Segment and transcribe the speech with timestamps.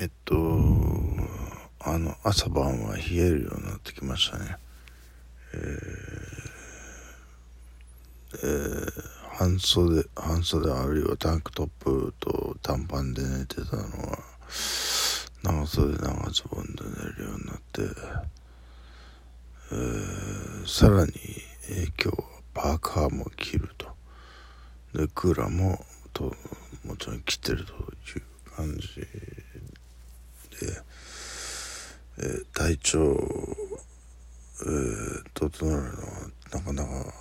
[0.00, 0.34] えっと
[1.80, 4.56] あの朝晩は冷えるようになってきましたね。
[5.52, 8.92] えー、えー、
[9.36, 14.18] 半袖半袖あるいはタンクトップと短パンで寝てたのは
[15.42, 17.82] 長袖長ズボンで寝るようになって、
[19.72, 21.12] えー、さらに、
[21.68, 22.24] えー、今日は
[22.54, 23.86] パーカーも着ると。
[24.94, 26.34] でクーラーもと
[26.86, 28.22] もちろん着てるという
[28.56, 28.88] 感じ、
[30.66, 32.98] えー、体調、
[34.62, 35.92] えー、整えるのは
[36.52, 37.14] なかなか、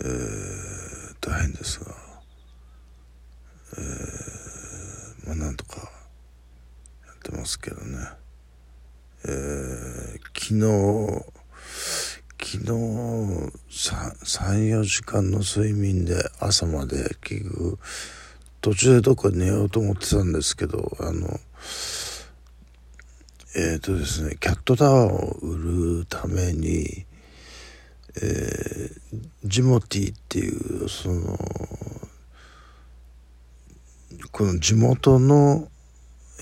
[0.00, 1.94] えー、大変ですが、
[3.78, 7.98] え、まあなんとかやってますけどね、
[9.26, 11.42] え、昨日
[12.42, 12.66] 昨日
[13.70, 17.78] 34時間の睡眠で朝まで結局
[18.60, 21.40] 途中でどっか寝ようと思ってたんですけどあの
[23.54, 27.04] えっ、ー、とですねキャットタワーを売るために、
[28.16, 28.90] えー、
[29.44, 31.38] ジモティっていうその
[34.30, 35.68] この地元の、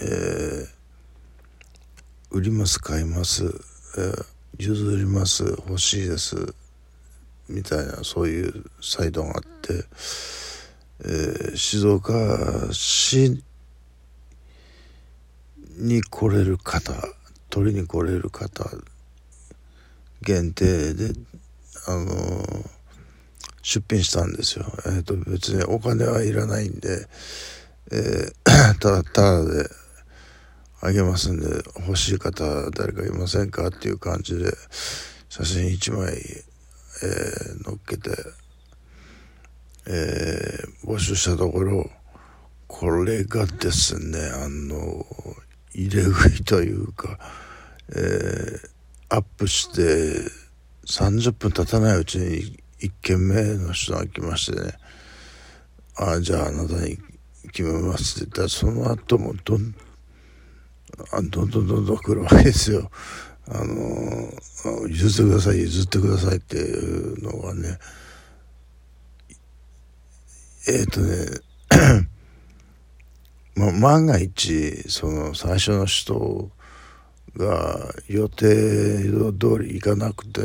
[0.00, 0.66] えー、
[2.30, 3.44] 売ります買います、
[3.98, 4.24] えー、
[4.58, 6.36] 譲ります欲しいです
[7.48, 9.84] みたいなそういうサイトがあって。
[11.02, 12.12] えー、静岡
[12.72, 13.42] 市
[15.80, 16.92] に来れる方
[17.48, 18.70] 取りに来れる方
[20.22, 21.12] 限定で
[21.88, 22.14] あの、
[23.62, 24.66] 出品したんですよ。
[24.86, 27.06] えっ、ー、と別にお金はいらないんで、
[27.90, 28.32] えー、
[28.78, 29.68] ただただで
[30.82, 31.46] あげますんで
[31.86, 34.52] 欲しい方誰かいませんかっていう感じで
[35.28, 38.10] 写真1枚、えー、載っけて
[39.86, 41.90] えー、募集したところ、
[42.68, 45.04] これがですね、あの、
[45.74, 47.18] 入れ食いというか、
[47.90, 48.68] えー、
[49.08, 50.30] アップして
[50.86, 54.72] 30分経たないうちに1件目の人が来ましてね、
[55.96, 56.98] ああ、じゃああなたに
[57.52, 59.74] 決めますって言ったら、その後もどん、
[61.12, 62.90] あどんどんどんどん来るわけですよ。
[63.48, 67.78] あの、譲ってください、譲ってくださいっていうのがね、
[70.68, 71.26] えっ、ー、とね
[73.60, 76.50] ま、万が一その最初の人
[77.36, 78.46] が予定
[79.38, 80.40] 通り行かなくて、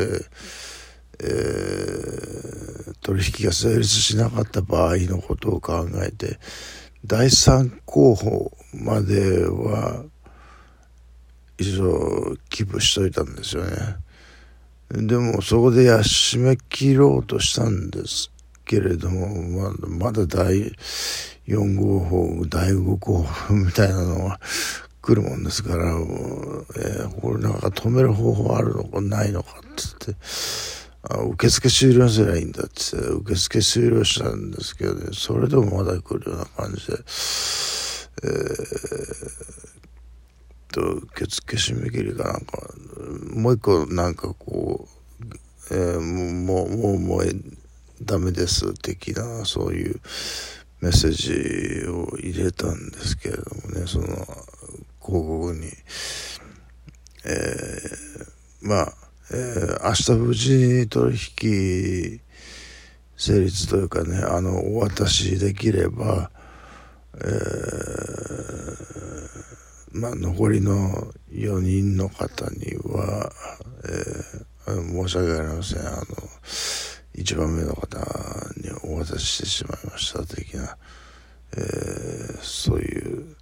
[1.20, 6.38] えー、取引が成立しなかった場合のことを考えて
[7.06, 10.04] 第三候補までは
[11.58, 13.72] 一応寄付しといたんですよね。
[14.90, 18.32] でもそこで締め切ろうとしたんです
[18.66, 20.72] けれども、ままだ第
[21.48, 24.40] 4号法、第5号法みたいなのが
[25.02, 29.62] 来るもんですから、えー、これなんか止める方法あるのかないのかっ
[29.98, 30.18] てって、
[31.04, 36.94] あ受付終了すればいいんだってって受付終了したんですけどね、それでもまだ来るような感じで、
[38.24, 39.56] えー、
[40.76, 42.58] と、受付締め切りかなんか、
[43.34, 44.96] もう一個なんかこう、
[45.72, 47.26] えー、もう、もう、もう、
[48.02, 50.02] ダメです的なそういう
[50.82, 54.28] メッセージを入れたんですけれどもねその広
[55.02, 55.68] 告に、
[57.26, 58.94] えー、まあ、
[59.32, 62.20] えー、明日無事に取引
[63.18, 66.32] 成立というかねあのお渡しできれば、
[67.16, 67.22] えー、
[69.94, 73.32] まあ残りの4人の方には、
[74.68, 75.80] えー、申し訳ありません。
[75.80, 76.06] あの
[77.26, 77.98] 1番目の方
[78.58, 80.78] にお渡ししてしまいました的な、
[81.58, 83.36] えー、そういう、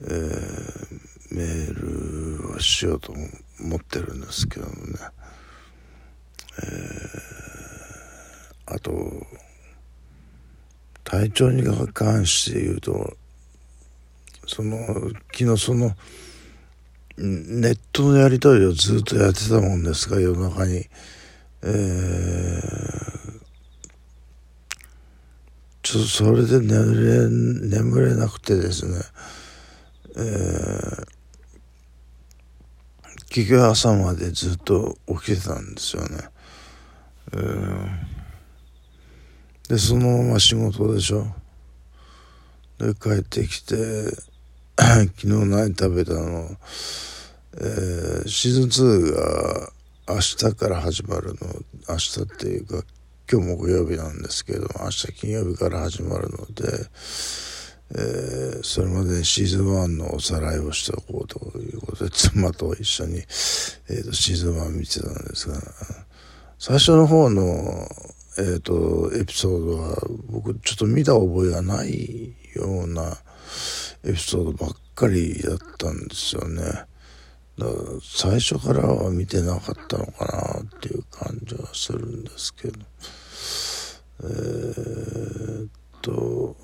[0.00, 3.20] えー、メールをしようと思
[3.76, 4.78] ってるんですけどもね、
[6.62, 8.94] えー、あと
[11.04, 11.62] 体調に
[11.92, 13.12] 関して言うと
[14.46, 14.78] その
[15.30, 15.94] 昨日その
[17.18, 20.86] ネットのやり取りをずっとやってたもんですが夜中に。
[21.64, 23.40] えー、
[25.82, 28.98] ちょっとそれで眠れ眠れなくてですね、
[30.16, 31.06] えー、
[33.28, 36.18] 結局朝までずっと起きてたんですよね。
[37.34, 37.88] えー、
[39.68, 41.26] でそのまま仕事でしょ。
[42.78, 43.76] で帰ってきて
[44.76, 46.56] 昨日何食べたの、
[47.58, 49.72] えー、シーズン2が
[50.14, 51.38] 明日から始まるの
[51.88, 52.84] 明日っていうか
[53.30, 56.64] 今日木曜日なんですけども明日金曜日から始まるので、
[57.94, 65.56] えー、それまでシーズン1のおさらいをしておこうということで妻と一緒に、えーと、シーズン1見てたんですが
[66.58, 67.42] 最初の方の、
[68.38, 73.16] えーと、エピソードは僕ちょっと見た覚えがないような
[74.04, 76.91] エピソードばっかりだったんですよね。
[77.58, 82.78] だから最初からは見てなかったのかなっていう感じはするんですけど。
[84.24, 85.70] えー、っ
[86.00, 86.56] と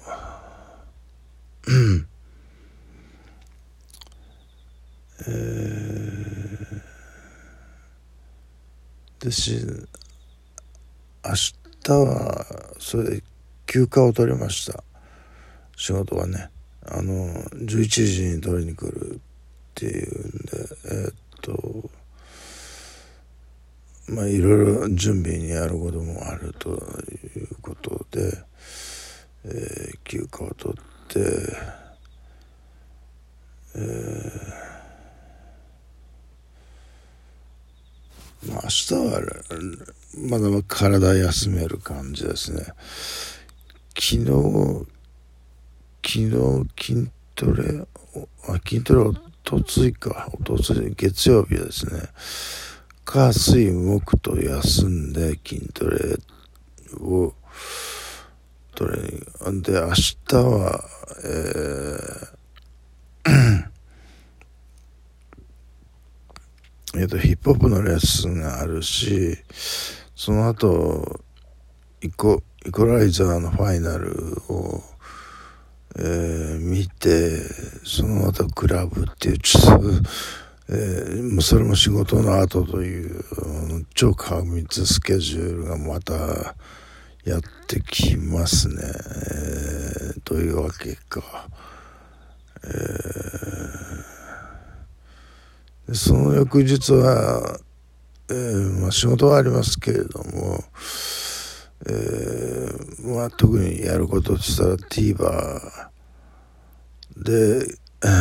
[5.27, 9.67] えー、でし
[11.25, 11.35] 明
[11.83, 12.47] 日は
[12.79, 13.23] それで
[13.67, 14.85] 休暇を取りました。
[15.77, 16.51] 仕事はね。
[16.91, 17.13] あの
[17.55, 19.19] 11時に取りに来るっ
[19.75, 20.53] ていうんで
[20.87, 21.91] えー、っと
[24.09, 26.79] まあいろいろ準備にやることもあるという
[27.61, 28.33] ことで、
[29.45, 31.21] えー、休暇を取って、
[33.75, 39.21] えー、まあ明日は
[40.31, 42.65] まだまだ体休める感じですね
[43.95, 44.87] 昨日
[46.05, 47.87] 昨日筋トレ
[48.49, 49.15] あ筋トレを
[49.49, 52.03] とついか、おとつい、月曜日ですね。
[53.11, 56.19] 火、水、木と休んで筋トレ
[57.01, 57.33] を、
[58.75, 59.73] トレーニング。
[59.73, 60.85] で、明日は、
[61.25, 63.65] えー、
[67.01, 69.39] えっと、ヒップホップのレッスンがあるし、
[70.15, 71.23] その後、
[72.03, 74.85] イコ、イコライザーのファイナルを、
[75.97, 77.39] えー、見て
[77.85, 79.89] その後クラブっていうちょっと、
[80.71, 83.25] えー、それも仕事の後という
[83.95, 86.15] 超過密スケジュールがまた
[87.25, 91.49] やってきますね、えー、どういうわけか、
[92.65, 97.59] えー、その翌日は、
[98.31, 100.65] えーまあ、仕事はありますけれども、
[101.87, 105.61] えー、まあ特にやることとしたら TVer
[107.17, 107.79] で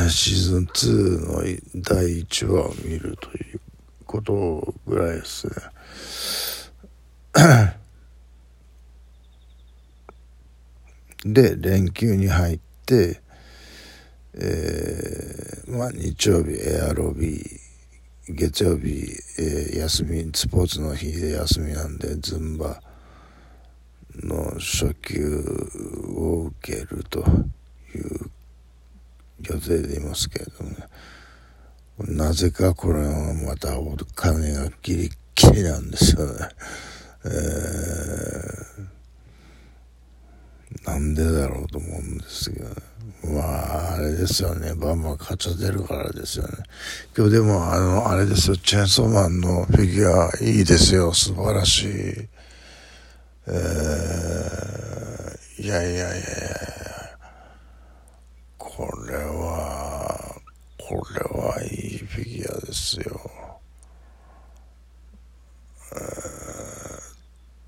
[0.09, 3.62] シーズン2の第1話を見るという
[4.06, 5.53] ことぐらいですね。
[11.25, 13.21] で連休に入って、
[14.33, 17.68] えー、まあ日曜日エアロビー
[18.29, 19.06] 月曜日、
[19.39, 22.81] えー、休みスポーツの日で休みなんでズンバ
[24.15, 25.44] の初級
[26.15, 27.19] を受けると
[27.94, 28.26] いう
[29.42, 30.78] 予定でいますけれどもね
[32.00, 36.48] なぜかこれはまたお金がギリギリなんですよね。
[37.25, 42.75] えー、なんでだろうと思うんですけど、ね、
[43.24, 44.75] まあ、あれですよね。
[44.75, 46.54] バンバン買っちゃってるからですよね。
[47.16, 48.57] 今日でも、あの、あれですよ。
[48.57, 51.13] チェーンソーマンのフィギュアいいですよ。
[51.13, 51.88] 素晴らしい。
[53.48, 56.24] えー、いやいやいやいや。
[58.57, 60.38] これは
[60.78, 62.62] これはいいフィギュア
[62.95, 63.60] ですよ。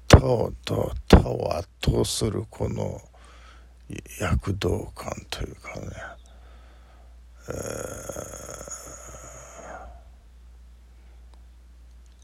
[0.07, 3.01] 他をと他を圧倒するこの
[4.19, 5.86] 躍動感というかね、
[7.50, 7.56] えー、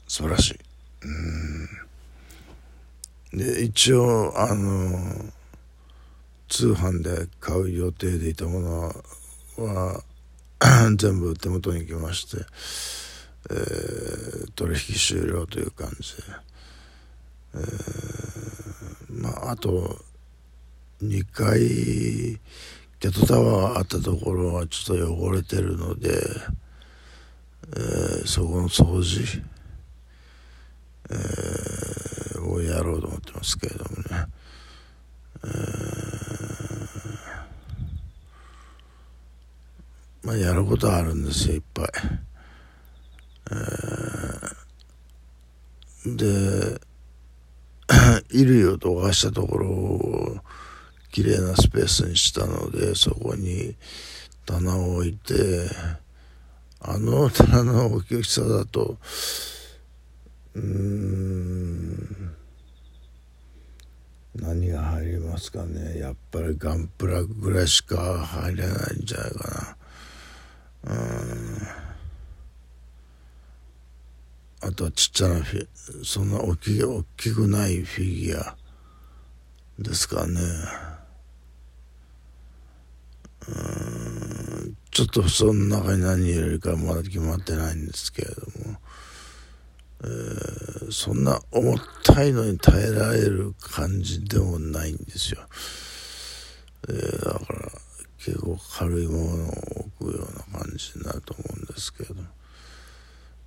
[0.07, 0.59] 素晴らしい。
[1.03, 1.69] うん
[3.37, 4.97] で一応あの
[6.47, 8.93] 通販で買う予定でいたもの
[9.57, 10.01] は
[10.97, 12.45] 全部手元に来まして、
[13.49, 16.23] えー、取引終了という感じで、
[17.55, 19.97] えー、まああと
[21.01, 21.59] 2回
[22.99, 26.09] ゲットタワーあったところはちょっと汚れてるので、
[27.75, 29.41] えー、そこの掃除、
[31.11, 34.27] えー、をやろうと思ってますけれどもね、
[35.43, 35.94] えー
[40.25, 41.87] まあ、やることはあるんですよいっぱい。
[43.51, 46.81] えー、で
[48.31, 50.37] 衣類をどかしたところを
[51.11, 53.75] 綺麗なスペースにしたのでそこに
[54.47, 55.69] 棚を置いて
[56.79, 58.97] あの棚の大きさだと
[60.55, 62.33] うん
[64.35, 69.84] 何が入りますかねやっぱりガンプラぐらいしか入れないんじゃないかな。
[74.61, 75.67] あとはちっちゃなフィ
[76.03, 78.55] そんな大き大きくないフィギュア
[79.79, 80.41] ですかね。
[83.47, 84.77] うん。
[84.95, 88.77] ちょっとその中に何入れるかまだ決まってないんですけれども、
[90.03, 95.41] えー、そんな重たいのに耐えられる感じでもないんですよ、
[96.87, 97.71] えー、だから
[98.19, 102.13] 結構軽いものをくような感じになると思うんですけど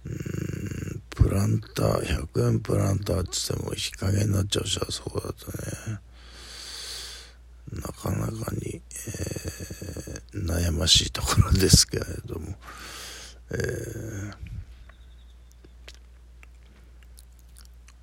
[0.07, 5.99] うんプランター100円プランターって言っても日陰になっちゃうしあそこだとね
[7.73, 12.47] なかなかに、えー、悩ましいところですけれども、
[13.50, 14.35] えー、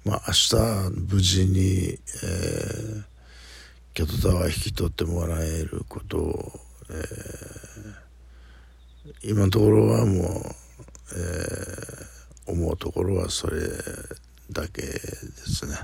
[0.04, 3.04] まあ明日無事に、えー、
[3.96, 6.60] キャトタワー引き取ってもらえることを、
[6.90, 7.55] えー、
[9.28, 10.26] 今のところはもう、
[11.18, 13.60] えー、思うところはそれ
[14.52, 15.76] だけですね。